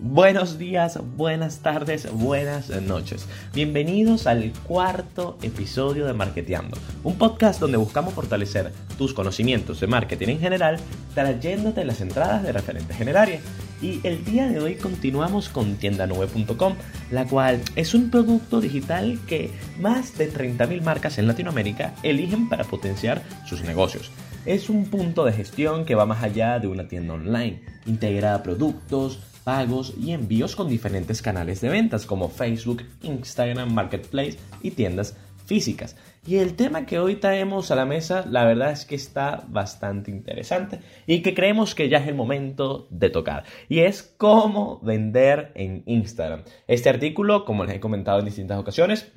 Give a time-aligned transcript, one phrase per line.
[0.00, 3.26] Buenos días, buenas tardes, buenas noches.
[3.54, 10.28] Bienvenidos al cuarto episodio de Marketeando, un podcast donde buscamos fortalecer tus conocimientos de marketing
[10.30, 10.78] en general,
[11.14, 13.40] trayéndote las entradas de referentes generales.
[13.80, 16.74] Y el día de hoy continuamos con tiendanube.com,
[17.12, 22.64] la cual es un producto digital que más de 30.000 marcas en Latinoamérica eligen para
[22.64, 24.10] potenciar sus negocios.
[24.44, 27.62] Es un punto de gestión que va más allá de una tienda online.
[27.86, 34.70] Integra productos, pagos y envíos con diferentes canales de ventas como Facebook, Instagram, Marketplace y
[34.72, 35.96] tiendas físicas.
[36.26, 40.10] Y el tema que hoy traemos a la mesa, la verdad es que está bastante
[40.10, 43.44] interesante y que creemos que ya es el momento de tocar.
[43.68, 46.44] Y es cómo vender en Instagram.
[46.66, 49.12] Este artículo, como les he comentado en distintas ocasiones,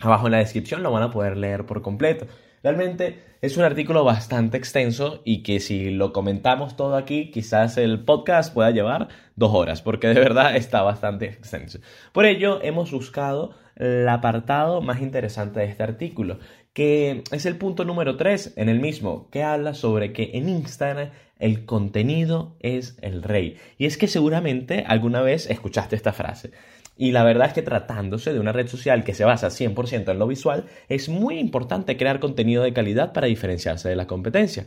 [0.00, 2.26] abajo en la descripción lo van a poder leer por completo.
[2.66, 8.00] Realmente es un artículo bastante extenso y que si lo comentamos todo aquí, quizás el
[8.00, 9.06] podcast pueda llevar
[9.36, 11.78] dos horas, porque de verdad está bastante extenso.
[12.10, 16.40] Por ello, hemos buscado el apartado más interesante de este artículo,
[16.72, 21.10] que es el punto número 3 en el mismo, que habla sobre que en Instagram
[21.38, 23.58] el contenido es el rey.
[23.78, 26.50] Y es que seguramente alguna vez escuchaste esta frase.
[26.96, 30.18] Y la verdad es que tratándose de una red social que se basa 100% en
[30.18, 34.66] lo visual, es muy importante crear contenido de calidad para diferenciarse de la competencia.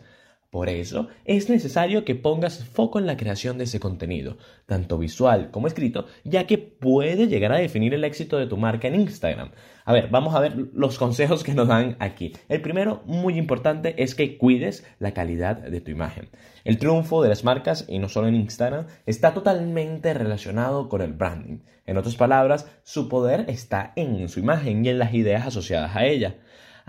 [0.52, 5.52] Por eso es necesario que pongas foco en la creación de ese contenido, tanto visual
[5.52, 9.52] como escrito, ya que puede llegar a definir el éxito de tu marca en Instagram.
[9.86, 12.33] A ver, vamos a ver los consejos que nos dan aquí.
[12.47, 16.30] El primero, muy importante, es que cuides la calidad de tu imagen.
[16.63, 21.13] El triunfo de las marcas, y no solo en Instagram, está totalmente relacionado con el
[21.13, 21.59] branding.
[21.86, 26.06] En otras palabras, su poder está en su imagen y en las ideas asociadas a
[26.06, 26.38] ella.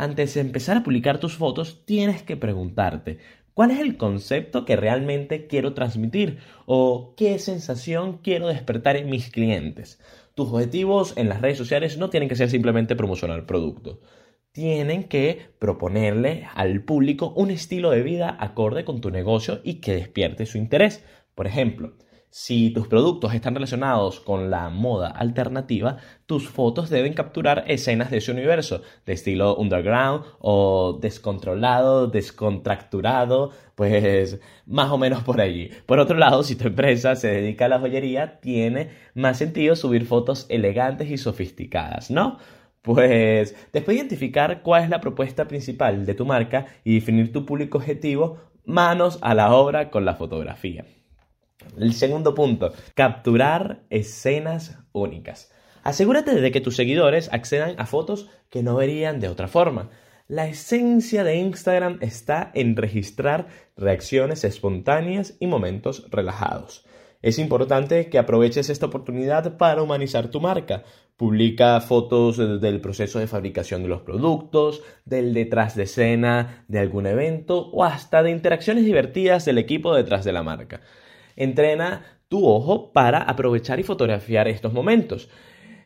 [0.00, 3.18] Antes de empezar a publicar tus fotos, tienes que preguntarte,
[3.60, 6.38] ¿Cuál es el concepto que realmente quiero transmitir?
[6.64, 10.00] ¿O qué sensación quiero despertar en mis clientes?
[10.34, 14.00] Tus objetivos en las redes sociales no tienen que ser simplemente promocionar el producto.
[14.52, 19.92] Tienen que proponerle al público un estilo de vida acorde con tu negocio y que
[19.92, 21.04] despierte su interés.
[21.34, 21.98] Por ejemplo,
[22.30, 25.96] si tus productos están relacionados con la moda alternativa,
[26.26, 34.38] tus fotos deben capturar escenas de ese universo, de estilo underground o descontrolado, descontracturado, pues
[34.64, 35.70] más o menos por allí.
[35.86, 40.06] Por otro lado, si tu empresa se dedica a la joyería, tiene más sentido subir
[40.06, 42.38] fotos elegantes y sofisticadas, ¿no?
[42.82, 47.44] Pues después de identificar cuál es la propuesta principal de tu marca y definir tu
[47.44, 50.84] público objetivo, manos a la obra con la fotografía.
[51.78, 55.52] El segundo punto, capturar escenas únicas.
[55.82, 59.90] Asegúrate de que tus seguidores accedan a fotos que no verían de otra forma.
[60.28, 66.84] La esencia de Instagram está en registrar reacciones espontáneas y momentos relajados.
[67.22, 70.84] Es importante que aproveches esta oportunidad para humanizar tu marca.
[71.16, 77.06] Publica fotos del proceso de fabricación de los productos, del detrás de escena de algún
[77.06, 80.80] evento o hasta de interacciones divertidas del equipo detrás de la marca.
[81.36, 85.28] Entrena tu ojo para aprovechar y fotografiar estos momentos.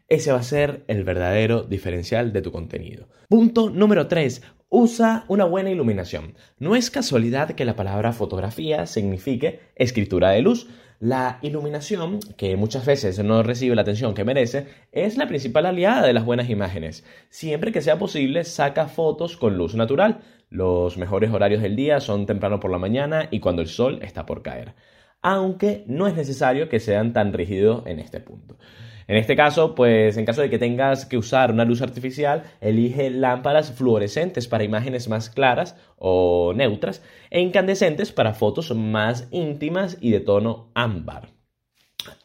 [0.09, 3.09] Ese va a ser el verdadero diferencial de tu contenido.
[3.31, 4.43] Punto número 3.
[4.69, 6.35] Usa una buena iluminación.
[6.59, 10.69] No es casualidad que la palabra fotografía signifique escritura de luz.
[11.01, 16.07] La iluminación, que muchas veces no recibe la atención que merece, es la principal aliada
[16.07, 17.05] de las buenas imágenes.
[17.31, 20.21] Siempre que sea posible, saca fotos con luz natural.
[20.51, 24.27] Los mejores horarios del día son temprano por la mañana y cuando el sol está
[24.27, 24.75] por caer
[25.25, 28.59] aunque no es necesario que sean tan rígidos en este punto.
[29.07, 33.09] En este caso, pues en caso de que tengas que usar una luz artificial, elige
[33.09, 40.11] lámparas fluorescentes para imágenes más claras o neutras e incandescentes para fotos más íntimas y
[40.11, 41.31] de tono ámbar.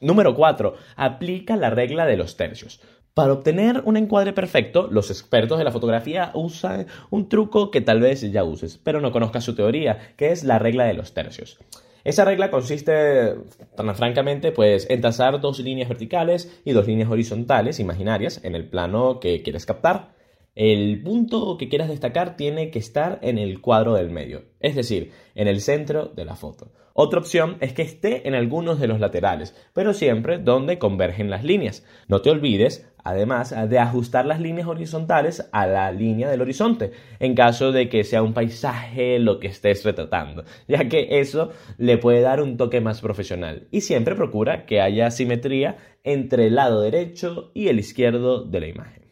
[0.02, 0.76] Número 4.
[0.98, 2.82] Aplica la regla de los tercios.
[3.14, 8.02] Para obtener un encuadre perfecto, los expertos de la fotografía usan un truco que tal
[8.02, 11.60] vez ya uses, pero no conozcas su teoría, que es la regla de los tercios.
[12.04, 13.36] Esa regla consiste,
[13.76, 18.68] tan francamente, pues en trazar dos líneas verticales y dos líneas horizontales imaginarias en el
[18.70, 20.14] plano que quieres captar.
[20.56, 25.12] El punto que quieras destacar tiene que estar en el cuadro del medio, es decir,
[25.36, 26.72] en el centro de la foto.
[27.02, 31.46] Otra opción es que esté en algunos de los laterales, pero siempre donde convergen las
[31.46, 31.86] líneas.
[32.10, 36.92] No te olvides, además, de ajustar las líneas horizontales a la línea del horizonte,
[37.22, 41.98] en caso de que sea un paisaje lo que estés retratando, ya que eso le
[41.98, 43.70] puede dar un toque más profesional.
[43.72, 48.68] Y siempre procura que haya simetría entre el lado derecho y el izquierdo de la
[48.68, 49.06] imagen.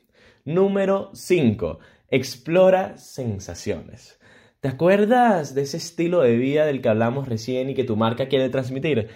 [0.44, 1.80] Número 5.
[2.10, 4.17] Explora sensaciones.
[4.68, 8.28] ¿Te acuerdas de ese estilo de vida del que hablamos recién y que tu marca
[8.28, 9.08] quiere transmitir?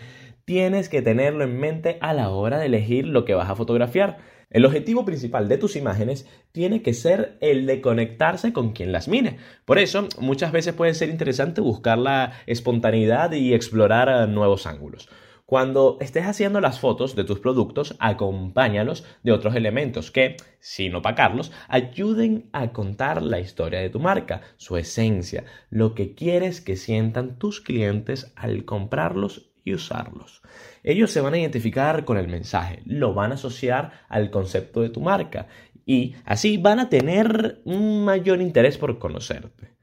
[0.45, 4.17] tienes que tenerlo en mente a la hora de elegir lo que vas a fotografiar.
[4.49, 9.07] El objetivo principal de tus imágenes tiene que ser el de conectarse con quien las
[9.07, 9.37] mire.
[9.63, 15.07] Por eso, muchas veces puede ser interesante buscar la espontaneidad y explorar eh, nuevos ángulos.
[15.51, 21.51] Cuando estés haciendo las fotos de tus productos, acompáñalos de otros elementos que, sin opacarlos,
[21.67, 27.37] ayuden a contar la historia de tu marca, su esencia, lo que quieres que sientan
[27.37, 30.41] tus clientes al comprarlos y usarlos.
[30.83, 34.89] Ellos se van a identificar con el mensaje, lo van a asociar al concepto de
[34.89, 35.47] tu marca
[35.85, 39.75] y así van a tener un mayor interés por conocerte.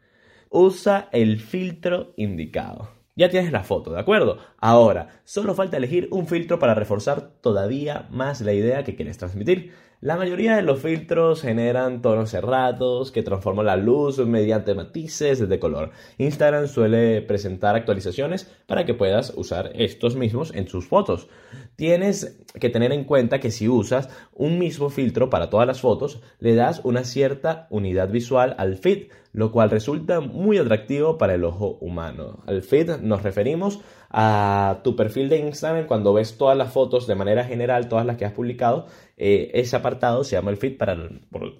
[0.48, 2.97] Usa el filtro indicado.
[3.18, 4.38] Ya tienes la foto, ¿de acuerdo?
[4.58, 9.72] Ahora, solo falta elegir un filtro para reforzar todavía más la idea que quieres transmitir.
[10.00, 15.58] La mayoría de los filtros generan tonos cerrados que transforman la luz mediante matices de
[15.58, 15.90] color.
[16.18, 21.28] Instagram suele presentar actualizaciones para que puedas usar estos mismos en sus fotos.
[21.74, 26.22] Tienes que tener en cuenta que si usas un mismo filtro para todas las fotos,
[26.38, 31.44] le das una cierta unidad visual al feed, lo cual resulta muy atractivo para el
[31.44, 32.42] ojo humano.
[32.46, 33.80] Al feed nos referimos
[34.10, 38.16] a tu perfil de Instagram cuando ves todas las fotos de manera general, todas las
[38.16, 38.86] que has publicado,
[39.18, 40.96] eh, ese apartado se llama el feed para,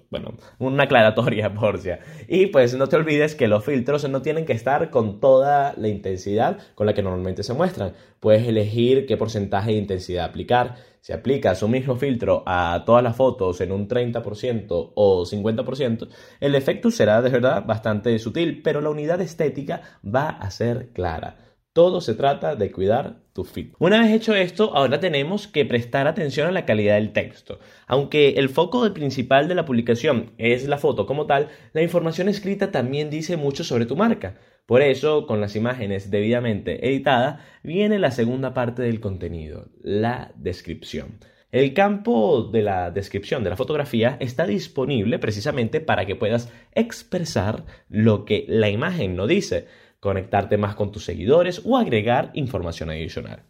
[0.09, 1.79] bueno, una aclaratoria, por.
[2.27, 5.87] Y pues no te olvides que los filtros no tienen que estar con toda la
[5.87, 7.93] intensidad con la que normalmente se muestran.
[8.19, 10.75] Puedes elegir qué porcentaje de intensidad aplicar.
[11.01, 16.07] Si aplicas un mismo filtro a todas las fotos en un 30% o 50%,
[16.39, 21.37] el efecto será de verdad bastante sutil, pero la unidad estética va a ser clara.
[21.71, 23.73] Todo se trata de cuidar tu feed.
[23.79, 27.59] Una vez hecho esto, ahora tenemos que prestar atención a la calidad del texto.
[27.87, 32.71] Aunque el foco principal de la publicación es la foto como tal, la información escrita
[32.71, 34.35] también dice mucho sobre tu marca.
[34.69, 41.17] Por eso, con las imágenes debidamente editadas, viene la segunda parte del contenido, la descripción.
[41.51, 47.65] El campo de la descripción de la fotografía está disponible precisamente para que puedas expresar
[47.89, 49.65] lo que la imagen no dice
[49.99, 53.41] conectarte más con tus seguidores o agregar información adicional.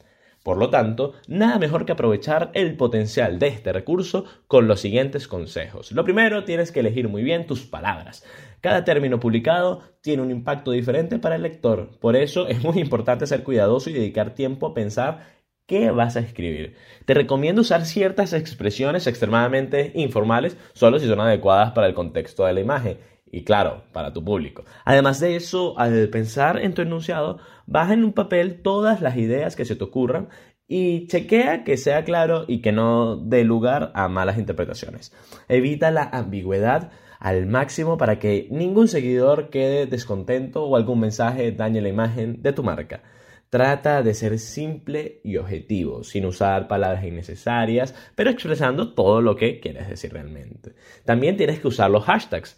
[0.44, 5.28] Por lo tanto, nada mejor que aprovechar el potencial de este recurso con los siguientes
[5.28, 5.92] consejos.
[5.92, 8.24] Lo primero, tienes que elegir muy bien tus palabras.
[8.62, 11.98] Cada término publicado tiene un impacto diferente para el lector.
[12.00, 16.22] Por eso es muy importante ser cuidadoso y dedicar tiempo a pensar qué vas a
[16.22, 16.76] escribir.
[17.06, 22.54] Te recomiendo usar ciertas expresiones extremadamente informales solo si son adecuadas para el contexto de
[22.54, 22.98] la imagen
[23.32, 24.66] y claro, para tu público.
[24.86, 29.56] Además de eso, al pensar en tu enunciado, baja en un papel todas las ideas
[29.56, 30.30] que se te ocurran
[30.68, 35.14] y chequea que sea claro y que no dé lugar a malas interpretaciones.
[35.48, 41.82] Evita la ambigüedad al máximo para que ningún seguidor quede descontento o algún mensaje dañe
[41.82, 43.04] la imagen de tu marca.
[43.50, 49.60] Trata de ser simple y objetivo, sin usar palabras innecesarias, pero expresando todo lo que
[49.60, 50.74] quieres decir realmente.
[51.04, 52.58] También tienes que usar los hashtags.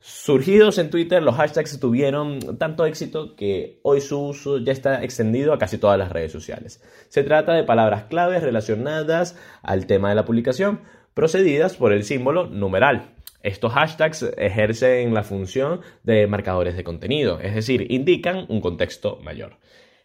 [0.00, 5.52] Surgidos en Twitter, los hashtags tuvieron tanto éxito que hoy su uso ya está extendido
[5.52, 6.82] a casi todas las redes sociales.
[7.08, 10.80] Se trata de palabras claves relacionadas al tema de la publicación,
[11.14, 13.12] procedidas por el símbolo numeral.
[13.42, 19.58] Estos hashtags ejercen la función de marcadores de contenido, es decir, indican un contexto mayor.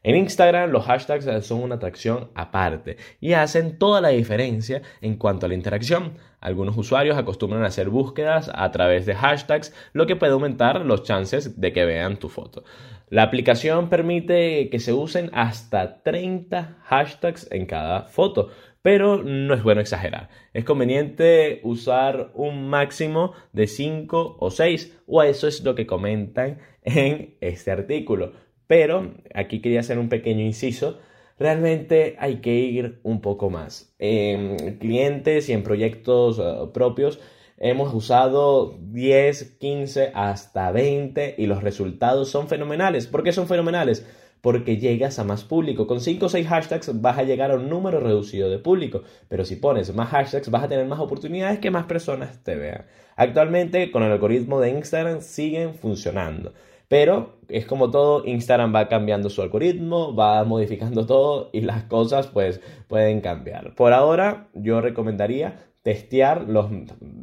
[0.04, 5.46] En Instagram los hashtags son una atracción aparte y hacen toda la diferencia en cuanto
[5.46, 6.18] a la interacción.
[6.40, 11.04] Algunos usuarios acostumbran a hacer búsquedas a través de hashtags, lo que puede aumentar los
[11.04, 12.64] chances de que vean tu foto.
[13.10, 18.50] La aplicación permite que se usen hasta 30 hashtags en cada foto,
[18.82, 20.30] pero no es bueno exagerar.
[20.54, 26.60] Es conveniente usar un máximo de 5 o 6, o eso es lo que comentan
[26.84, 28.34] en este artículo.
[28.68, 31.00] Pero aquí quería hacer un pequeño inciso.
[31.40, 33.94] Realmente hay que ir un poco más.
[34.00, 37.20] En clientes y en proyectos eh, propios
[37.58, 43.08] hemos usado 10, 15, hasta 20 y los resultados son fenomenales.
[43.08, 44.06] ¿Por qué son fenomenales?
[44.42, 45.88] Porque llegas a más público.
[45.88, 49.04] Con 5 o 6 hashtags vas a llegar a un número reducido de público.
[49.28, 52.86] Pero si pones más hashtags vas a tener más oportunidades que más personas te vean.
[53.16, 56.54] Actualmente con el algoritmo de Instagram siguen funcionando.
[56.88, 62.28] Pero es como todo, Instagram va cambiando su algoritmo, va modificando todo y las cosas
[62.28, 63.76] pues pueden cambiar.
[63.76, 66.66] Por ahora yo recomendaría testear los,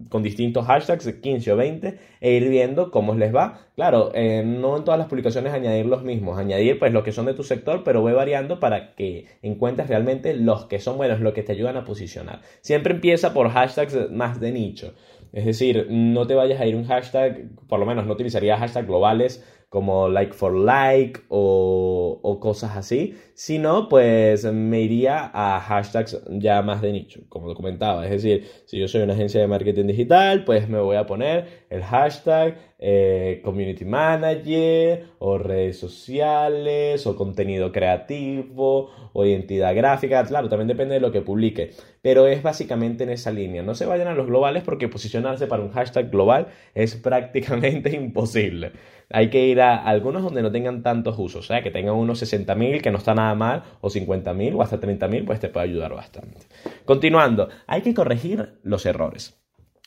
[0.09, 3.61] con distintos hashtags, 15 o 20, e ir viendo cómo les va.
[3.75, 7.27] Claro, eh, no en todas las publicaciones añadir los mismos, añadir pues los que son
[7.27, 11.35] de tu sector, pero ve variando para que encuentres realmente los que son buenos, los
[11.35, 12.41] que te ayudan a posicionar.
[12.63, 14.95] Siempre empieza por hashtags más de nicho.
[15.35, 18.87] Es decir, no te vayas a ir un hashtag, por lo menos no utilizaría hashtags
[18.87, 19.45] globales
[19.75, 26.81] como like for like o, cosas así, sino pues me iría a hashtags ya más
[26.81, 28.05] de nicho, como lo comentaba.
[28.05, 31.67] Es decir, si yo soy una agencia de marketing digital, pues me voy a poner
[31.71, 40.23] el hashtag eh, community manager o redes sociales o contenido creativo o identidad gráfica.
[40.25, 41.71] Claro, también depende de lo que publique,
[42.03, 43.63] pero es básicamente en esa línea.
[43.63, 48.73] No se vayan a los globales porque posicionarse para un hashtag global es prácticamente imposible
[49.11, 52.23] hay que ir a algunos donde no tengan tantos usos, o sea, que tengan unos
[52.23, 55.95] 60.000, que no está nada mal, o 50.000 o hasta 30.000, pues te puede ayudar
[55.95, 56.47] bastante.
[56.85, 59.44] Continuando, hay que corregir los errores.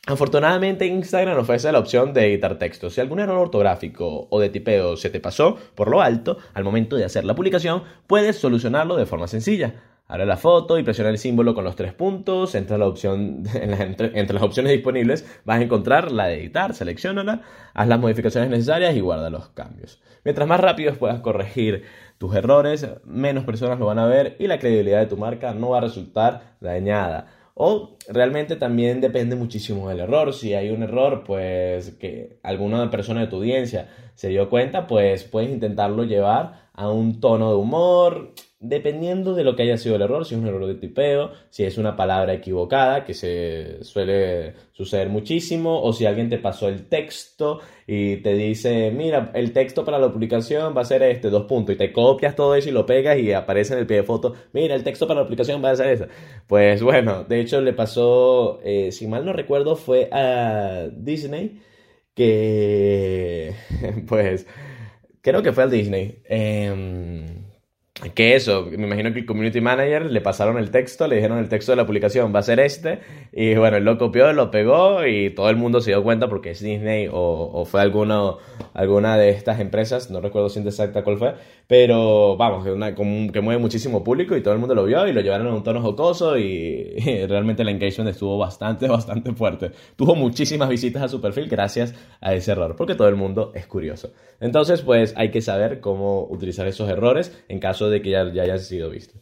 [0.10, 2.90] Afortunadamente Instagram ofrece la opción de editar texto.
[2.90, 6.96] Si algún error ortográfico o de tipeo se te pasó por lo alto al momento
[6.96, 9.74] de hacer la publicación, puedes solucionarlo de forma sencilla.
[10.08, 12.56] Abre la foto y presiona el símbolo con los tres puntos.
[12.56, 17.42] Entra la opción, entre, las opciones disponibles vas a encontrar la de editar, seleccionala,
[17.74, 20.02] haz las modificaciones necesarias y guarda los cambios.
[20.24, 21.84] Mientras más rápido puedas corregir
[22.18, 25.72] tus errores, menos personas lo van a ver y la credibilidad de tu marca no
[25.72, 27.28] va a resultar dañada.
[27.60, 30.32] O realmente también depende muchísimo del error.
[30.32, 35.24] Si hay un error, pues que alguna persona de tu audiencia se dio cuenta, pues
[35.24, 40.02] puedes intentarlo llevar a un tono de humor, dependiendo de lo que haya sido el
[40.02, 44.56] error, si es un error de tipeo, si es una palabra equivocada, que se suele
[44.72, 49.86] suceder muchísimo, o si alguien te pasó el texto y te dice, mira, el texto
[49.86, 52.72] para la publicación va a ser este, dos puntos, y te copias todo eso y
[52.72, 55.64] lo pegas y aparece en el pie de foto, mira, el texto para la publicación
[55.64, 56.08] va a ser este.
[56.48, 61.62] Pues bueno, de hecho le pasó, eh, si mal no recuerdo, fue a Disney,
[62.16, 63.54] que,
[64.08, 64.48] pues,
[65.22, 66.24] creo que fue al Disney.
[66.28, 67.44] Eh,
[68.14, 71.50] que eso, me imagino que el community manager le pasaron el texto, le dijeron el
[71.50, 73.00] texto de la publicación va a ser este,
[73.32, 76.60] y bueno, lo copió, lo pegó y todo el mundo se dio cuenta porque es
[76.60, 81.34] Disney o, fue alguna de estas empresas, no recuerdo si exacta cuál fue,
[81.68, 85.12] pero vamos, que, una, que mueve muchísimo público y todo el mundo lo vio y
[85.12, 86.96] lo llevaron a un tono jocoso y,
[87.28, 89.72] realmente el engagement estuvo bastante, bastante fuerte.
[89.98, 93.68] Tuvo muchísimas visitas a su perfil gracias a ese error, porque todo el mundo es
[93.68, 94.14] curioso.
[94.40, 98.44] Entonces, pues hay que saber cómo utilizar esos errores en caso de que ya, ya
[98.44, 99.22] hayan sido vistos.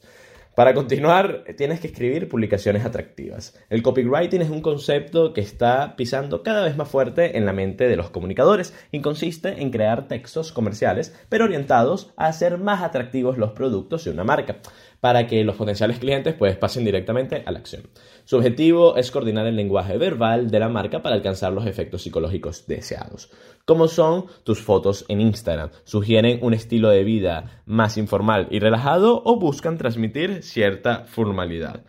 [0.55, 3.59] Para continuar, tienes que escribir publicaciones atractivas.
[3.69, 7.89] El copywriting es un concepto que está pisando cada vez más fuerte en la mente
[7.89, 13.37] de los comunicadores y consiste en crear textos comerciales, pero orientados a hacer más atractivos
[13.37, 14.61] los productos de una marca
[14.99, 17.83] para que los potenciales clientes pues pasen directamente a la acción.
[18.23, 22.67] Su objetivo es coordinar el lenguaje verbal de la marca para alcanzar los efectos psicológicos
[22.67, 23.31] deseados.
[23.65, 25.69] ¿Cómo son tus fotos en Instagram?
[25.83, 31.83] ¿Sugieren un estilo de vida más informal y relajado o buscan transmitir cierta formalidad?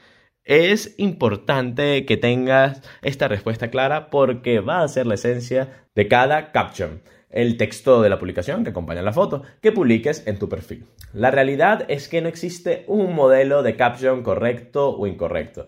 [0.44, 6.52] Es importante que tengas esta respuesta clara porque va a ser la esencia de cada
[6.52, 7.02] caption
[7.36, 10.86] el texto de la publicación que acompaña la foto que publiques en tu perfil.
[11.12, 15.66] La realidad es que no existe un modelo de caption correcto o incorrecto.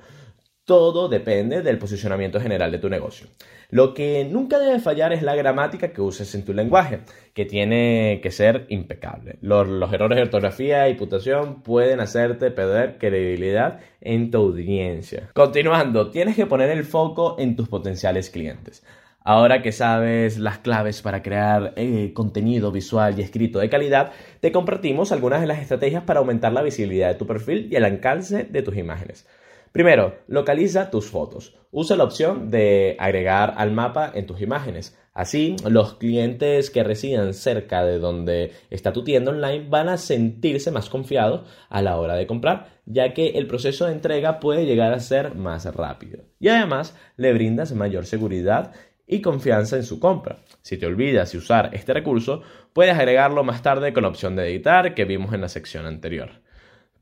[0.64, 3.28] Todo depende del posicionamiento general de tu negocio.
[3.70, 7.00] Lo que nunca debe fallar es la gramática que uses en tu lenguaje,
[7.34, 9.38] que tiene que ser impecable.
[9.42, 15.28] Los, los, errores de ortografía y puntuación pueden hacerte perder credibilidad en tu audiencia.
[15.34, 18.82] Continuando, tienes que poner el foco en tus potenciales clientes.
[19.20, 24.52] Ahora que sabes las claves para crear eh, contenido visual y escrito de calidad, te
[24.52, 28.44] compartimos algunas de las estrategias para aumentar la visibilidad de tu perfil y el alcance
[28.44, 29.26] de tus imágenes.
[29.72, 31.54] Primero, localiza tus fotos.
[31.70, 34.96] Usa la opción de agregar al mapa en tus imágenes.
[35.12, 40.70] Así, los clientes que residan cerca de donde está tu tienda online van a sentirse
[40.70, 44.92] más confiados a la hora de comprar, ya que el proceso de entrega puede llegar
[44.92, 46.22] a ser más rápido.
[46.38, 48.72] Y además, le brindas mayor seguridad
[49.08, 50.36] y confianza en su compra.
[50.62, 54.48] Si te olvidas de usar este recurso, puedes agregarlo más tarde con la opción de
[54.48, 56.30] editar que vimos en la sección anterior.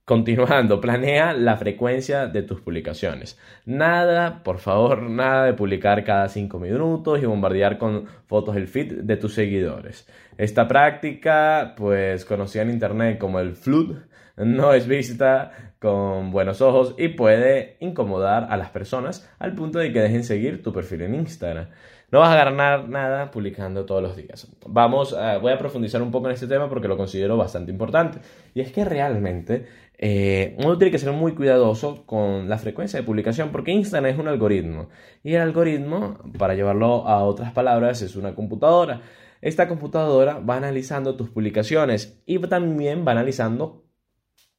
[0.05, 3.39] Continuando, planea la frecuencia de tus publicaciones.
[3.65, 9.01] Nada, por favor, nada de publicar cada 5 minutos y bombardear con fotos el feed
[9.03, 10.09] de tus seguidores.
[10.39, 13.97] Esta práctica, pues conocida en internet como el flood,
[14.37, 19.93] no es vista con buenos ojos y puede incomodar a las personas al punto de
[19.93, 21.69] que dejen seguir tu perfil en Instagram.
[22.17, 24.51] No vas a ganar nada publicando todos los días.
[24.67, 28.21] Vamos, a, voy a profundizar un poco en este tema porque lo considero bastante importante.
[28.55, 29.67] Y es que realmente
[29.99, 34.19] eh, uno tiene que ser muy cuidadoso con la frecuencia de publicación porque Instagram es
[34.19, 34.89] un algoritmo.
[35.23, 39.03] Y el algoritmo, para llevarlo a otras palabras, es una computadora.
[39.43, 43.85] Esta computadora va analizando tus publicaciones y también va analizando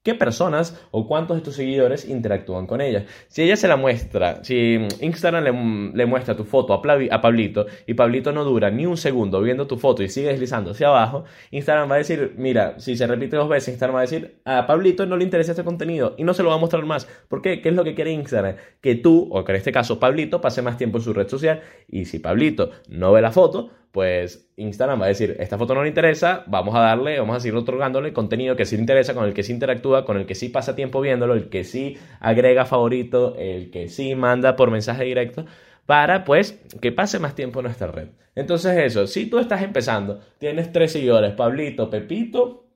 [0.04, 3.06] qué personas o cuántos de tus seguidores interactúan con ella.
[3.28, 7.94] Si ella se la muestra, si Instagram le, muestra tu foto a, a, Pablito y
[7.94, 11.92] Pablito no dura ni un segundo viendo tu foto y sigue deslizando hacia abajo, Instagram
[11.92, 15.06] va a decir, mira, si se repite dos veces, Instagram va a decir, a Pablito
[15.06, 17.06] no le interesa este contenido y no se lo va a mostrar más.
[17.28, 17.62] ¿Por qué?
[17.62, 18.56] ¿Qué es lo que quiere Instagram?
[18.82, 21.62] Que tú, o que en este caso Pablito, pase más tiempo en su red social
[21.88, 25.82] y si Pablito no ve la foto, pues Instagram va a decir, esta foto no
[25.82, 29.26] le interesa, vamos a darle, vamos a seguir otorgándole contenido que sí le interesa, con
[29.26, 32.66] el que sí interactúa, con el que sí pasa tiempo viéndolo, el que sí agrega
[32.66, 35.48] favorito, el que sí manda por mensaje directo,
[35.88, 38.10] para pues que pase más tiempo en nuestra red.
[38.36, 42.67] Entonces eso, si tú estás empezando, tienes tres seguidores, Pablito, Pepito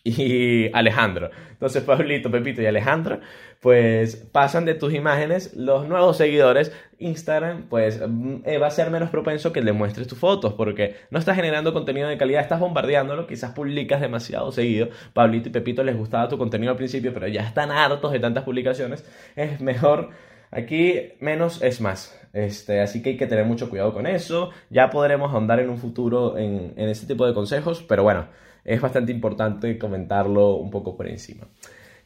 [0.04, 1.30] y Alejandro.
[1.50, 3.20] Entonces Pablito, Pepito y Alejandro,
[3.60, 6.72] pues pasan de tus imágenes los nuevos seguidores.
[6.98, 10.96] Instagram, pues mm, eh, va a ser menos propenso que le muestres tus fotos porque
[11.10, 14.88] no estás generando contenido de calidad, estás bombardeándolo, quizás publicas demasiado seguido.
[15.12, 18.44] Pablito y Pepito les gustaba tu contenido al principio, pero ya están hartos de tantas
[18.44, 19.04] publicaciones.
[19.36, 20.10] Es mejor
[20.50, 22.18] Aquí menos es más.
[22.32, 24.50] Este, así que hay que tener mucho cuidado con eso.
[24.70, 28.28] Ya podremos ahondar en un futuro en, en este tipo de consejos, pero bueno,
[28.68, 31.46] es bastante importante comentarlo un poco por encima.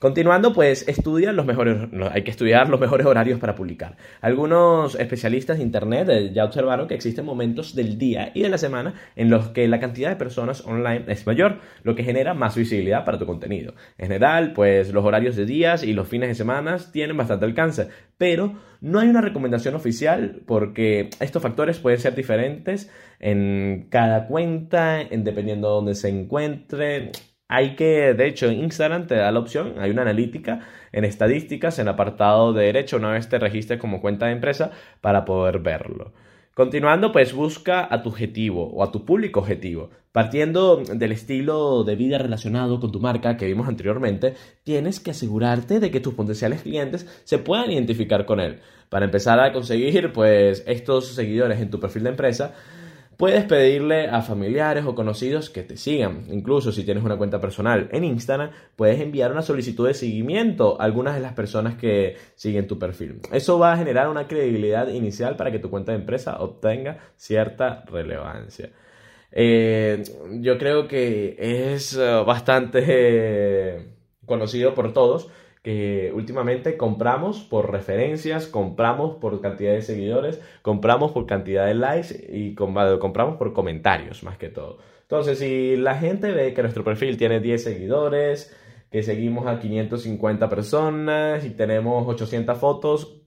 [0.02, 1.76] Continuando, pues estudia los mejores,
[2.10, 3.96] hay que estudiar los mejores horarios para publicar.
[4.20, 8.58] Algunos especialistas de Internet eh, ya observaron que existen momentos del día y de la
[8.58, 12.56] semana en los que la cantidad de personas online es mayor, lo que genera más
[12.56, 13.74] visibilidad para tu contenido.
[13.96, 17.86] En general, pues los horarios de días y los fines de semana tienen bastante alcance,
[18.18, 22.90] pero no hay una recomendación oficial porque estos factores pueden ser diferentes
[23.22, 27.12] en cada cuenta, en dependiendo de dónde se encuentre
[27.54, 30.60] hay que, de hecho, Instagram te da la opción, hay una analítica
[30.90, 34.70] en estadísticas, en apartado de derecho, una vez te registres como cuenta de empresa
[35.02, 36.14] para poder verlo.
[36.54, 39.90] Continuando, pues busca a tu objetivo o a tu público objetivo.
[40.12, 44.32] Partiendo del estilo de vida relacionado con tu marca que vimos anteriormente,
[44.64, 48.60] tienes que asegurarte de que tus potenciales clientes se puedan identificar con él.
[48.88, 52.54] Para empezar a conseguir, pues, estos seguidores en tu perfil de empresa,
[53.22, 56.26] Puedes pedirle a familiares o conocidos que te sigan.
[56.32, 60.84] Incluso si tienes una cuenta personal en Instagram, puedes enviar una solicitud de seguimiento a
[60.86, 63.20] algunas de las personas que siguen tu perfil.
[63.30, 67.84] Eso va a generar una credibilidad inicial para que tu cuenta de empresa obtenga cierta
[67.84, 68.70] relevancia.
[69.30, 70.02] Eh,
[70.40, 73.86] yo creo que es eh, bastante eh,
[74.26, 75.28] conocido por todos
[75.62, 82.14] que últimamente compramos por referencias, compramos por cantidad de seguidores, compramos por cantidad de likes
[82.32, 84.78] y compramos por comentarios más que todo.
[85.02, 88.56] Entonces, si la gente ve que nuestro perfil tiene 10 seguidores,
[88.90, 93.20] que seguimos a 550 personas y tenemos 800 fotos,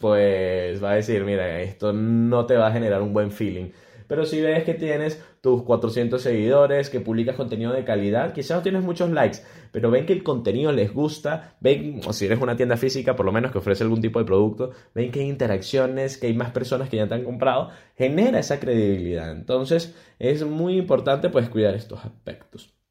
[0.00, 3.70] pues va a decir, mira, esto no te va a generar un buen feeling.
[4.12, 8.62] Pero si ves que tienes tus 400 seguidores, que publicas contenido de calidad, quizás no
[8.62, 9.38] tienes muchos likes,
[9.70, 13.24] pero ven que el contenido les gusta, ven, o si eres una tienda física, por
[13.24, 16.50] lo menos que ofrece algún tipo de producto, ven que hay interacciones, que hay más
[16.50, 19.32] personas que ya te han comprado, genera esa credibilidad.
[19.32, 22.81] Entonces, es muy importante pues cuidar estos aspectos.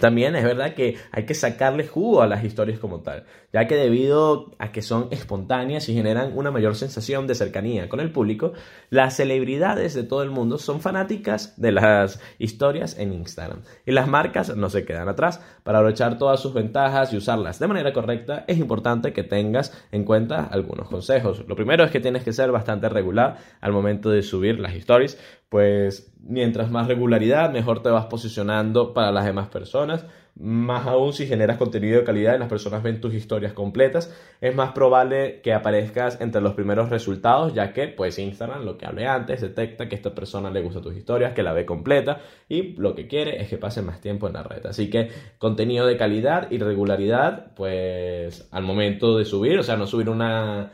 [0.00, 3.76] También es verdad que hay que sacarle jugo a las historias como tal, ya que
[3.76, 8.54] debido a que son espontáneas y generan una mayor sensación de cercanía con el público,
[8.90, 13.62] las celebridades de todo el mundo son fanáticas de las historias en Instagram.
[13.84, 15.40] Y las marcas no se quedan atrás.
[15.62, 20.04] Para aprovechar todas sus ventajas y usarlas de manera correcta, es importante que tengas en
[20.04, 21.44] cuenta algunos consejos.
[21.46, 25.18] Lo primero es que tienes que ser bastante regular al momento de subir las stories,
[25.54, 30.04] pues mientras más regularidad, mejor te vas posicionando para las demás personas.
[30.34, 34.52] Más aún si generas contenido de calidad y las personas ven tus historias completas, es
[34.52, 39.06] más probable que aparezcas entre los primeros resultados, ya que pues Instagram, lo que hablé
[39.06, 42.96] antes, detecta que esta persona le gusta tus historias, que la ve completa y lo
[42.96, 44.66] que quiere es que pase más tiempo en la red.
[44.66, 49.86] Así que contenido de calidad y regularidad, pues al momento de subir, o sea, no
[49.86, 50.72] subir una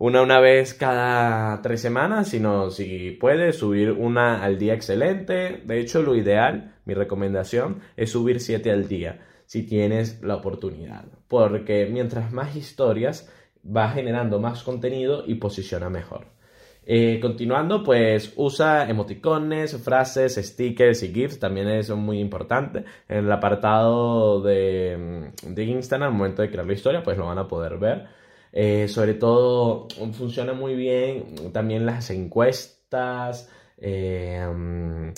[0.00, 5.60] una una vez cada tres semanas, sino si puedes subir una al día excelente.
[5.66, 11.04] De hecho, lo ideal, mi recomendación, es subir siete al día, si tienes la oportunidad.
[11.28, 13.30] Porque mientras más historias,
[13.64, 16.28] va generando más contenido y posiciona mejor.
[16.86, 22.86] Eh, continuando, pues usa emoticones, frases, stickers y GIFs, también es muy importante.
[23.06, 27.38] En el apartado de, de Instagram, al momento de crear la historia, pues lo van
[27.38, 28.19] a poder ver.
[28.52, 35.10] Eh, sobre todo funciona muy bien también las encuestas, eh, mm,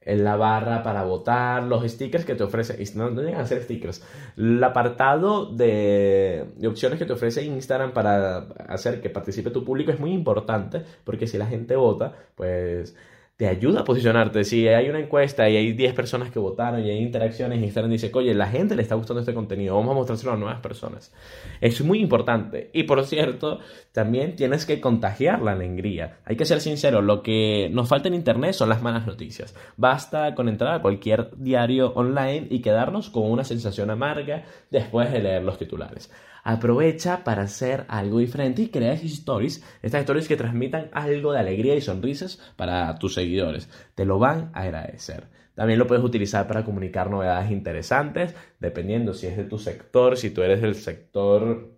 [0.00, 3.62] en la barra para votar, los stickers que te ofrece, no, no llegan a ser
[3.62, 4.02] stickers,
[4.38, 9.90] el apartado de, de, opciones que te ofrece Instagram para hacer que participe tu público
[9.92, 12.96] es muy importante porque si la gente vota, pues
[13.38, 14.42] te ayuda a posicionarte.
[14.42, 18.10] Si hay una encuesta y hay 10 personas que votaron y hay interacciones, Instagram dice,
[18.12, 21.14] oye, la gente le está gustando este contenido, vamos a mostrárselo a nuevas personas.
[21.60, 22.68] Es muy importante.
[22.72, 23.60] Y por cierto,
[23.92, 26.18] también tienes que contagiar la alegría.
[26.24, 29.54] Hay que ser sincero, lo que nos falta en Internet son las malas noticias.
[29.76, 35.20] Basta con entrar a cualquier diario online y quedarnos con una sensación amarga después de
[35.20, 36.10] leer los titulares
[36.44, 41.74] aprovecha para hacer algo diferente y crea stories, estas stories que transmitan algo de alegría
[41.74, 43.68] y sonrisas para tus seguidores.
[43.94, 45.28] Te lo van a agradecer.
[45.54, 50.30] También lo puedes utilizar para comunicar novedades interesantes, dependiendo si es de tu sector, si
[50.30, 51.72] tú eres del sector,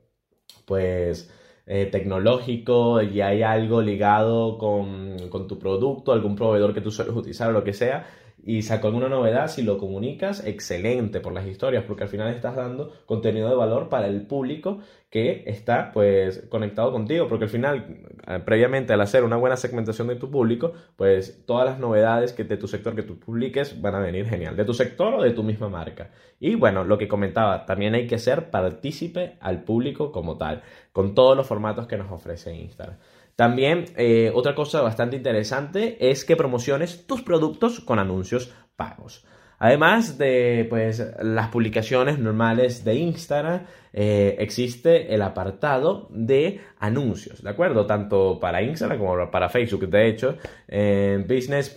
[0.66, 1.30] pues,
[1.66, 7.14] eh, tecnológico y hay algo ligado con, con tu producto, algún proveedor que tú sueles
[7.14, 8.06] utilizar o lo que sea,
[8.44, 12.56] y sacó alguna novedad, si lo comunicas, excelente por las historias, porque al final estás
[12.56, 17.98] dando contenido de valor para el público que está pues conectado contigo, porque al final,
[18.26, 22.44] eh, previamente al hacer una buena segmentación de tu público, pues todas las novedades que
[22.44, 25.32] de tu sector que tú publiques van a venir genial, de tu sector o de
[25.32, 26.10] tu misma marca.
[26.38, 31.14] Y bueno, lo que comentaba, también hay que ser partícipe al público como tal, con
[31.14, 32.96] todos los formatos que nos ofrece Instagram.
[33.40, 39.24] También eh, otra cosa bastante interesante es que promociones tus productos con anuncios pagos.
[39.58, 43.62] Además de pues, las publicaciones normales de Instagram,
[43.94, 47.86] eh, existe el apartado de anuncios, ¿de acuerdo?
[47.86, 49.88] Tanto para Instagram como para Facebook.
[49.88, 50.36] De hecho,
[50.68, 51.74] en business.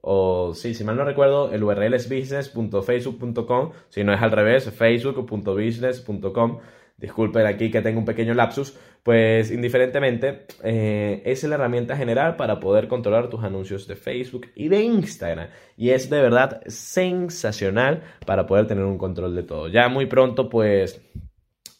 [0.00, 3.72] O, sí, si mal no recuerdo, el URL es business.facebook.com.
[3.90, 6.60] Si no es al revés, facebook.business.com
[6.96, 12.58] disculpen aquí que tengo un pequeño lapsus, pues indiferentemente eh, es la herramienta general para
[12.58, 15.48] poder controlar tus anuncios de Facebook y de Instagram.
[15.76, 19.68] Y es de verdad sensacional para poder tener un control de todo.
[19.68, 21.02] Ya muy pronto pues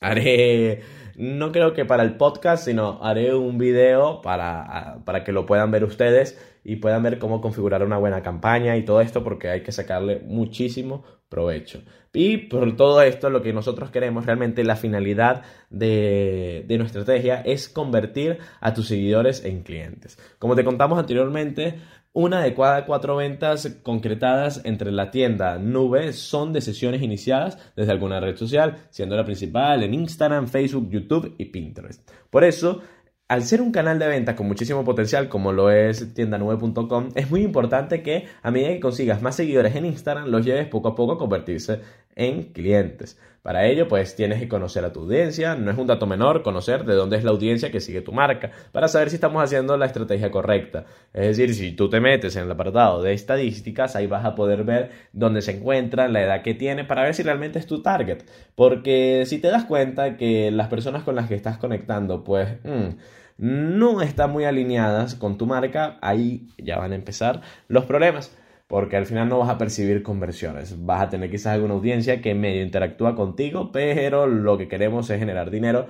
[0.00, 0.82] haré,
[1.16, 5.70] no creo que para el podcast, sino haré un video para, para que lo puedan
[5.70, 9.62] ver ustedes y puedan ver cómo configurar una buena campaña y todo esto porque hay
[9.62, 11.82] que sacarle muchísimo provecho.
[12.12, 17.40] Y por todo esto lo que nosotros queremos realmente, la finalidad de, de nuestra estrategia
[17.40, 20.18] es convertir a tus seguidores en clientes.
[20.38, 21.80] Como te contamos anteriormente,
[22.14, 27.90] una de cada cuatro ventas concretadas entre la tienda nube son de sesiones iniciadas desde
[27.90, 32.08] alguna red social, siendo la principal en Instagram, Facebook, YouTube y Pinterest.
[32.30, 32.82] Por eso,
[33.26, 37.42] al ser un canal de venta con muchísimo potencial como lo es tiendanube.com, es muy
[37.42, 41.14] importante que a medida que consigas más seguidores en Instagram, los lleves poco a poco
[41.14, 41.80] a convertirse
[42.16, 43.18] en clientes.
[43.44, 46.86] Para ello, pues tienes que conocer a tu audiencia, no es un dato menor conocer
[46.86, 49.84] de dónde es la audiencia que sigue tu marca, para saber si estamos haciendo la
[49.84, 50.86] estrategia correcta.
[51.12, 54.64] Es decir, si tú te metes en el apartado de estadísticas, ahí vas a poder
[54.64, 58.22] ver dónde se encuentra, la edad que tiene, para ver si realmente es tu target.
[58.54, 62.48] Porque si te das cuenta que las personas con las que estás conectando, pues...
[62.64, 62.96] Mm,
[63.36, 68.32] no están muy alineadas con tu marca, ahí ya van a empezar los problemas
[68.74, 70.84] porque al final no vas a percibir conversiones.
[70.84, 75.20] Vas a tener quizás alguna audiencia que medio interactúa contigo, pero lo que queremos es
[75.20, 75.86] generar dinero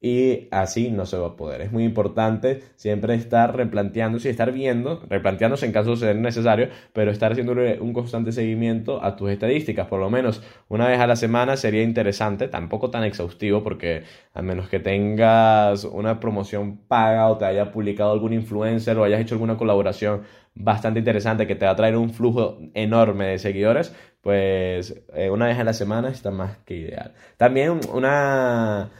[0.00, 1.62] y así no se va a poder.
[1.62, 6.68] Es muy importante siempre estar replanteándose y estar viendo, replanteándose en caso de ser necesario,
[6.92, 11.08] pero estar haciendo un constante seguimiento a tus estadísticas, por lo menos una vez a
[11.08, 17.28] la semana sería interesante, tampoco tan exhaustivo, porque a menos que tengas una promoción paga
[17.28, 20.22] o te haya publicado algún influencer o hayas hecho alguna colaboración
[20.58, 25.46] bastante interesante que te va a traer un flujo enorme de seguidores, pues eh, una
[25.46, 27.14] vez a la semana está más que ideal.
[27.36, 28.90] También una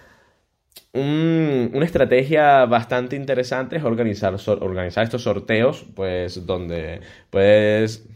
[0.93, 8.09] una estrategia bastante interesante es organizar, organizar estos sorteos, pues donde puedes,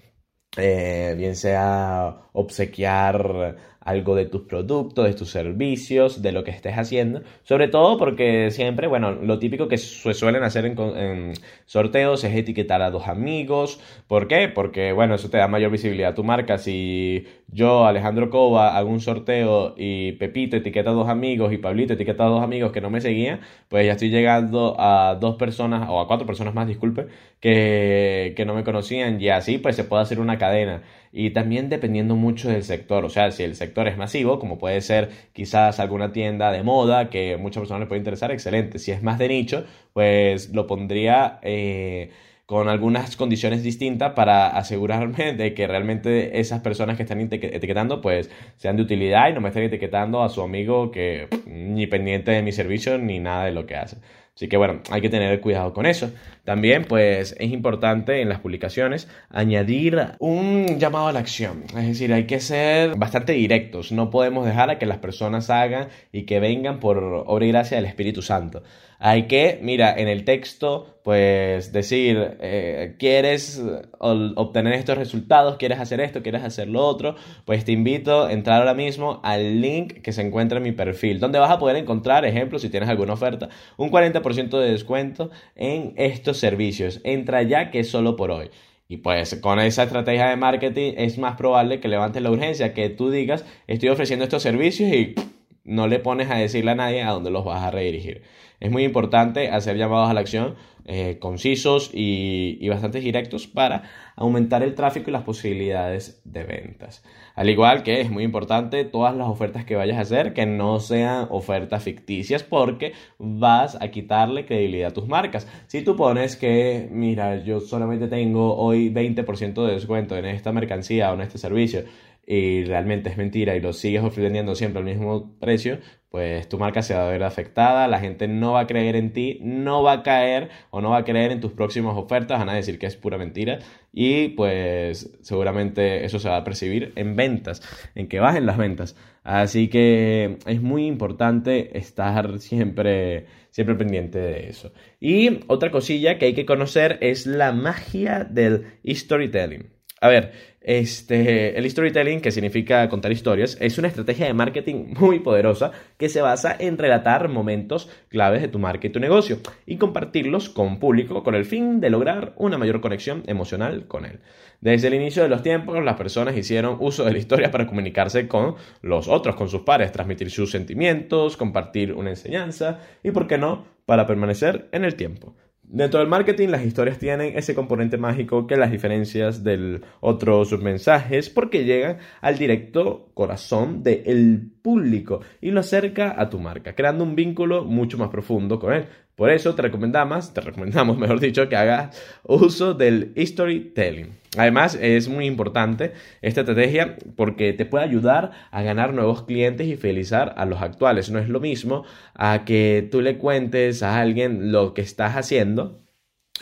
[0.57, 6.79] eh, bien sea obsequiar algo de tus productos, de tus servicios, de lo que estés
[6.79, 7.23] haciendo.
[7.43, 11.33] Sobre todo porque siempre, bueno, lo típico que suelen hacer en,
[11.67, 13.81] sorteos es etiquetar a dos amigos.
[14.07, 14.49] ¿Por qué?
[14.49, 16.59] Porque, bueno, eso te da mayor visibilidad a tu marca.
[16.59, 21.95] Si yo, Alejandro Cova, hago un sorteo y Pepito etiqueta a dos amigos y Pablito
[21.95, 25.89] etiqueta a dos amigos que no me seguían, pues ya estoy llegando a dos personas,
[25.89, 27.07] o a cuatro personas más, disculpe,
[27.43, 32.17] que, no me conocían y así pues se puede hacer una cadena y también dependiendo
[32.17, 36.13] mucho del sector, o sea, si el sector es masivo, como puede ser quizás alguna
[36.13, 38.79] tienda de moda que muchas personas les puede interesar, excelente.
[38.79, 42.13] Si es más de nicho, pues lo pondría eh,
[42.47, 48.31] con algunas condiciones distintas para asegurarme de que realmente esas personas que están etiquetando pues
[48.57, 52.43] sean de utilidad y no me estén etiquetando a su amigo que ni pendiente de
[52.43, 53.99] mi servicio ni nada de lo que hace.
[54.35, 56.11] Así que bueno, hay que tener cuidado con eso.
[56.45, 61.65] También pues es importante en las publicaciones añadir un llamado a la acción.
[61.69, 63.93] Es decir, hay que ser bastante directos.
[63.93, 67.77] No podemos dejar a que las personas hagan y que vengan por obra y gracia
[67.77, 68.63] del Espíritu Santo.
[69.05, 73.61] Hay que, mira, en el texto, pues decir, eh, quieres
[73.99, 78.61] obtener estos resultados, quieres hacer esto, quieres hacer lo otro, pues te invito a entrar
[78.61, 82.25] ahora mismo al link que se encuentra en mi perfil, donde vas a poder encontrar
[82.25, 87.01] ejemplos si tienes alguna oferta, un 40% de descuento en estos servicios.
[87.03, 88.51] Entra ya que es solo por hoy.
[88.87, 92.89] Y pues con esa estrategia de marketing es más probable que levantes la urgencia, que
[92.89, 95.17] tú digas, estoy ofreciendo estos servicios y
[95.65, 98.23] no le pones a decirle a nadie a dónde los vas a redirigir.
[98.61, 103.85] Es muy importante hacer llamados a la acción eh, concisos y, y, bastante directos para
[104.17, 107.05] aumentar el tráfico y las posibilidades de ventas.
[107.37, 110.81] Al igual que es muy importante todas las ofertas que vayas a hacer que no
[110.81, 115.47] sean ofertas ficticias porque vas a quitarle credibilidad a tus marcas.
[115.69, 121.13] Si tú pones que, mira, yo solamente tengo hoy 20% de descuento en esta mercancía
[121.13, 121.85] o en este servicio
[122.27, 125.79] y realmente es mentira y lo sigues ofreciendo siempre al mismo precio,
[126.13, 129.13] pues tu marca se va a ver afectada, la gente no va a creer en
[129.13, 132.51] ti, no va a caer o no va a creer en tus próximas ofertas, van
[132.51, 133.61] a decir que es pura mentira
[133.93, 137.63] y pues seguramente eso se va a percibir en ventas,
[137.95, 138.95] en que bajen las ventas.
[139.25, 144.73] Así que es muy importante estar siempre, siempre pendiente de eso.
[145.01, 149.72] Y otra cosilla que hay que conocer es la magia del storytelling.
[150.03, 155.21] A ver, este, el storytelling, que significa contar historias, es una estrategia de marketing muy
[155.21, 159.77] poderosa que se basa en relatar momentos claves de tu marca y tu negocio y
[159.77, 164.19] compartirlos con público con el fin de lograr una mayor conexión emocional con él.
[164.61, 168.27] Desde el inicio de los tiempos, las personas hicieron uso de la historia para comunicarse
[168.27, 173.39] con los otros, con sus pares, transmitir sus sentimientos, compartir una enseñanza y, por qué
[173.39, 175.37] no, para permanecer en el tiempo.
[175.75, 181.31] Dentro del marketing, las historias tienen ese componente mágico que las diferencias de otros mensajes
[181.31, 187.17] porque llegan al directo corazón del público y lo acerca a tu marca, creando un
[187.17, 188.85] vínculo mucho más profundo con él.
[189.17, 194.19] Por eso te recomendamos, te recomendamos, mejor dicho, que hagas uso del storytelling.
[194.39, 199.77] Además, es muy importante esta estrategia porque te puede ayudar a ganar nuevos clientes y
[199.77, 201.11] felizar a los actuales.
[201.11, 205.82] No es lo mismo a que tú le cuentes a alguien lo que estás haciendo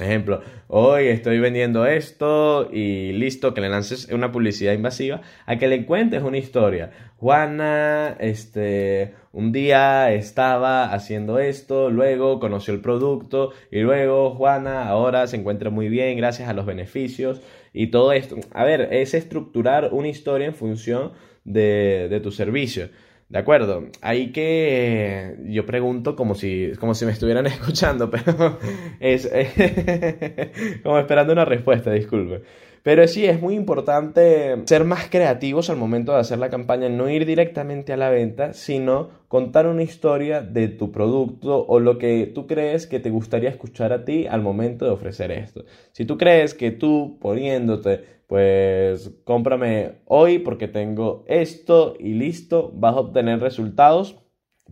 [0.01, 5.69] Ejemplo, hoy estoy vendiendo esto y listo, que le lances una publicidad invasiva, a que
[5.69, 6.91] le cuentes una historia.
[7.19, 15.27] Juana, este, un día estaba haciendo esto, luego conoció el producto y luego Juana ahora
[15.27, 17.43] se encuentra muy bien gracias a los beneficios
[17.75, 18.37] y todo esto.
[18.53, 21.13] A ver, es estructurar una historia en función
[21.45, 22.89] de, de tu servicio.
[23.31, 28.59] De acuerdo, hay que, yo pregunto como si, como si me estuvieran escuchando, pero
[28.99, 29.31] es
[30.83, 32.43] como esperando una respuesta, disculpe.
[32.83, 37.09] Pero sí, es muy importante ser más creativos al momento de hacer la campaña, no
[37.09, 42.33] ir directamente a la venta, sino contar una historia de tu producto o lo que
[42.35, 45.65] tú crees que te gustaría escuchar a ti al momento de ofrecer esto.
[45.93, 52.95] Si tú crees que tú poniéndote, pues cómprame hoy porque tengo esto y listo, vas
[52.95, 54.21] a obtener resultados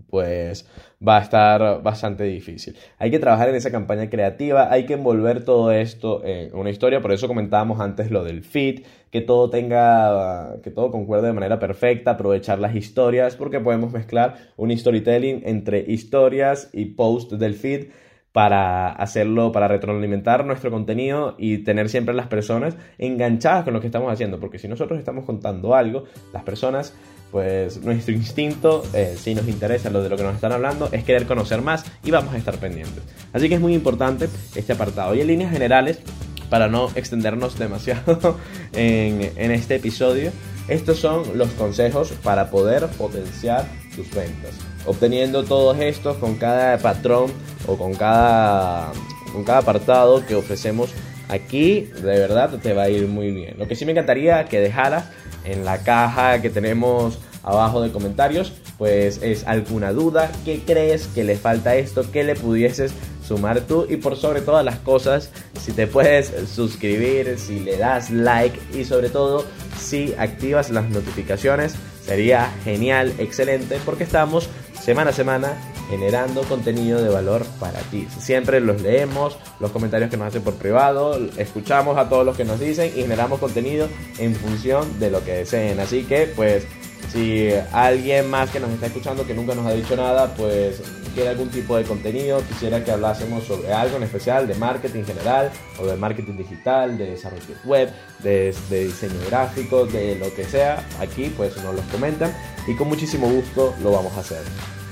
[0.07, 0.64] pues
[1.07, 2.77] va a estar bastante difícil.
[2.99, 7.03] Hay que trabajar en esa campaña creativa, hay que envolver todo esto en una historia,
[7.03, 11.59] por eso comentábamos antes lo del feed, que todo tenga, que todo concuerde de manera
[11.59, 17.88] perfecta, aprovechar las historias, porque podemos mezclar un storytelling entre historias y post del feed
[18.33, 23.87] para hacerlo, para retroalimentar nuestro contenido y tener siempre las personas enganchadas con lo que
[23.87, 26.95] estamos haciendo, porque si nosotros estamos contando algo, las personas
[27.31, 31.05] pues nuestro instinto, eh, si nos interesa lo de lo que nos están hablando, es
[31.05, 33.03] querer conocer más y vamos a estar pendientes.
[33.33, 35.14] Así que es muy importante este apartado.
[35.14, 36.01] Y en líneas generales,
[36.49, 38.38] para no extendernos demasiado
[38.73, 40.33] en este episodio,
[40.69, 44.68] estos son los consejos para poder potenciar tus ventas.
[44.87, 47.31] Obteniendo todos estos con cada patrón
[47.67, 48.93] o con cada,
[49.33, 50.91] con cada apartado que ofrecemos
[51.29, 53.59] aquí, de verdad te va a ir muy bien.
[53.59, 55.05] Lo que sí me encantaría que dejaras
[55.45, 61.25] en la caja que tenemos abajo de comentarios, pues es alguna duda, qué crees que
[61.25, 62.93] le falta esto, qué le pudieses
[63.27, 68.11] sumar tú y por sobre todas las cosas, si te puedes suscribir, si le das
[68.11, 69.45] like y sobre todo
[69.79, 74.49] si activas las notificaciones, sería genial, excelente, porque estamos
[74.88, 75.53] semana a semana
[75.90, 78.09] generando contenido de valor para ti.
[78.18, 82.46] Siempre los leemos, los comentarios que nos hacen por privado, escuchamos a todos los que
[82.46, 85.79] nos dicen y generamos contenido en función de lo que deseen.
[85.79, 86.66] Así que pues
[87.12, 90.83] Si alguien más que nos está escuchando que nunca nos ha dicho nada, pues
[91.14, 95.51] quiere algún tipo de contenido, quisiera que hablásemos sobre algo en especial de marketing general
[95.81, 97.90] o de marketing digital, de desarrollo web,
[98.22, 102.31] de, de diseño gráfico, de lo que sea, aquí pues nos los comentan
[102.66, 104.42] y con muchísimo gusto lo vamos a hacer.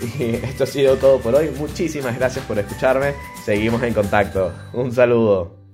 [0.18, 1.50] Y esto ha sido todo por hoy.
[1.58, 3.14] Muchísimas gracias por escucharme.
[3.44, 4.52] Seguimos en contacto.
[4.72, 5.65] Un saludo.